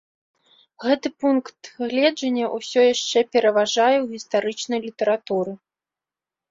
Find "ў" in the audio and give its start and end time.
4.03-4.13